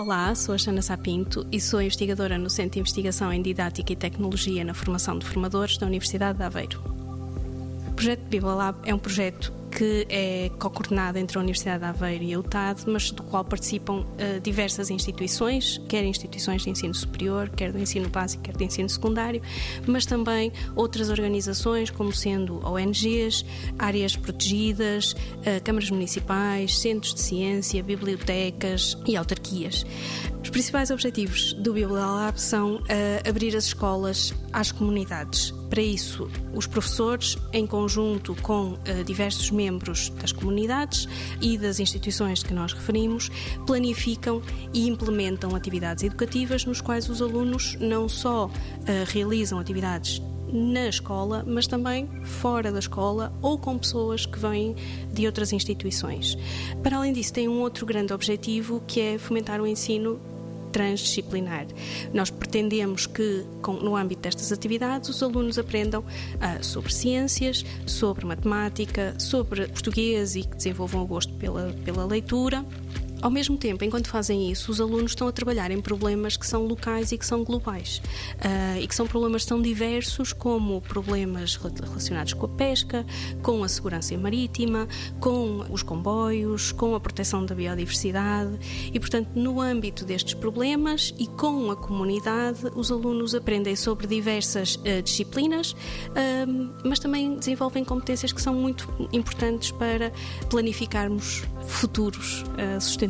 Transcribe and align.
Olá, 0.00 0.34
sou 0.34 0.54
a 0.54 0.58
Xana 0.58 0.80
Sapinto 0.80 1.46
e 1.52 1.60
sou 1.60 1.82
investigadora 1.82 2.38
no 2.38 2.48
Centro 2.48 2.72
de 2.72 2.80
Investigação 2.80 3.30
em 3.30 3.42
Didática 3.42 3.92
e 3.92 3.96
Tecnologia 3.96 4.64
na 4.64 4.72
Formação 4.72 5.18
de 5.18 5.26
Formadores 5.26 5.76
da 5.76 5.86
Universidade 5.86 6.38
de 6.38 6.42
Aveiro. 6.42 6.82
O 7.86 7.92
projeto 7.92 8.22
Biblolab 8.22 8.78
é 8.88 8.94
um 8.94 8.98
projeto 8.98 9.52
que 9.70 10.06
é 10.08 10.50
co-coordenada 10.58 11.18
entre 11.18 11.38
a 11.38 11.40
Universidade 11.40 11.80
de 11.80 11.84
Aveiro 11.84 12.24
e 12.24 12.34
a 12.34 12.38
UTAD, 12.38 12.82
mas 12.86 13.10
do 13.10 13.22
qual 13.22 13.44
participam 13.44 14.00
uh, 14.00 14.40
diversas 14.42 14.90
instituições, 14.90 15.80
quer 15.88 16.04
instituições 16.04 16.62
de 16.62 16.70
ensino 16.70 16.94
superior, 16.94 17.48
quer 17.48 17.72
do 17.72 17.78
ensino 17.78 18.08
básico, 18.08 18.42
quer 18.42 18.56
do 18.56 18.62
ensino 18.62 18.88
secundário, 18.88 19.40
mas 19.86 20.04
também 20.04 20.52
outras 20.74 21.08
organizações, 21.08 21.90
como 21.90 22.12
sendo 22.12 22.60
ONGs, 22.66 23.44
áreas 23.78 24.16
protegidas, 24.16 25.12
uh, 25.12 25.62
câmaras 25.64 25.90
municipais, 25.90 26.78
centros 26.78 27.14
de 27.14 27.20
ciência, 27.20 27.82
bibliotecas 27.82 28.96
e 29.06 29.16
autarquias. 29.16 29.86
Os 30.42 30.50
principais 30.50 30.90
objetivos 30.90 31.52
do 31.54 31.72
BiblioLab 31.72 32.40
são 32.40 32.76
uh, 32.76 33.28
abrir 33.28 33.54
as 33.56 33.64
escolas 33.64 34.34
às 34.52 34.72
comunidades. 34.72 35.59
Para 35.70 35.82
isso, 35.82 36.28
os 36.52 36.66
professores, 36.66 37.38
em 37.52 37.64
conjunto 37.64 38.34
com 38.42 38.72
uh, 38.72 39.04
diversos 39.06 39.52
membros 39.52 40.10
das 40.20 40.32
comunidades 40.32 41.08
e 41.40 41.56
das 41.56 41.78
instituições 41.78 42.42
que 42.42 42.52
nós 42.52 42.72
referimos, 42.72 43.30
planificam 43.64 44.42
e 44.74 44.88
implementam 44.88 45.54
atividades 45.54 46.02
educativas 46.02 46.64
nos 46.64 46.80
quais 46.80 47.08
os 47.08 47.22
alunos 47.22 47.76
não 47.80 48.08
só 48.08 48.46
uh, 48.46 48.50
realizam 49.06 49.60
atividades 49.60 50.20
na 50.52 50.88
escola, 50.88 51.44
mas 51.46 51.68
também 51.68 52.08
fora 52.24 52.72
da 52.72 52.80
escola 52.80 53.32
ou 53.40 53.56
com 53.56 53.78
pessoas 53.78 54.26
que 54.26 54.40
vêm 54.40 54.74
de 55.12 55.24
outras 55.24 55.52
instituições. 55.52 56.36
Para 56.82 56.96
além 56.96 57.12
disso, 57.12 57.32
tem 57.32 57.48
um 57.48 57.60
outro 57.60 57.86
grande 57.86 58.12
objetivo 58.12 58.82
que 58.88 59.00
é 59.00 59.18
fomentar 59.18 59.60
o 59.60 59.66
ensino 59.68 60.20
transdisciplinar. 60.70 61.66
Nós 62.12 62.30
pretendemos 62.30 63.06
que, 63.06 63.44
com, 63.62 63.74
no 63.74 63.96
âmbito 63.96 64.22
destas 64.22 64.52
atividades, 64.52 65.08
os 65.08 65.22
alunos 65.22 65.58
aprendam 65.58 66.00
uh, 66.00 66.64
sobre 66.64 66.92
ciências, 66.92 67.64
sobre 67.86 68.24
matemática, 68.24 69.14
sobre 69.18 69.66
português 69.68 70.36
e 70.36 70.42
que 70.42 70.56
desenvolvam 70.56 71.02
o 71.02 71.06
gosto 71.06 71.32
pela, 71.34 71.74
pela 71.84 72.04
leitura 72.04 72.64
ao 73.22 73.30
mesmo 73.30 73.56
tempo, 73.56 73.84
enquanto 73.84 74.08
fazem 74.08 74.50
isso, 74.50 74.72
os 74.72 74.80
alunos 74.80 75.12
estão 75.12 75.28
a 75.28 75.32
trabalhar 75.32 75.70
em 75.70 75.80
problemas 75.80 76.36
que 76.36 76.46
são 76.46 76.66
locais 76.66 77.12
e 77.12 77.18
que 77.18 77.26
são 77.26 77.44
globais. 77.44 78.00
Uh, 78.36 78.80
e 78.80 78.86
que 78.86 78.94
são 78.94 79.06
problemas 79.06 79.44
tão 79.44 79.60
diversos 79.60 80.32
como 80.32 80.80
problemas 80.80 81.56
relacionados 81.56 82.32
com 82.32 82.46
a 82.46 82.48
pesca, 82.48 83.04
com 83.42 83.62
a 83.62 83.68
segurança 83.68 84.16
marítima, 84.16 84.88
com 85.20 85.66
os 85.70 85.82
comboios, 85.82 86.72
com 86.72 86.94
a 86.94 87.00
proteção 87.00 87.44
da 87.44 87.54
biodiversidade. 87.54 88.58
E, 88.92 88.98
portanto, 88.98 89.28
no 89.34 89.60
âmbito 89.60 90.04
destes 90.04 90.34
problemas 90.34 91.14
e 91.18 91.26
com 91.26 91.70
a 91.70 91.76
comunidade, 91.76 92.60
os 92.74 92.90
alunos 92.90 93.34
aprendem 93.34 93.76
sobre 93.76 94.06
diversas 94.06 94.76
uh, 94.76 95.02
disciplinas, 95.02 95.72
uh, 95.72 96.74
mas 96.84 96.98
também 96.98 97.36
desenvolvem 97.36 97.84
competências 97.84 98.32
que 98.32 98.40
são 98.40 98.54
muito 98.54 98.88
importantes 99.12 99.70
para 99.72 100.10
planificarmos 100.48 101.44
futuros 101.66 102.44
sustentáveis 102.80 103.09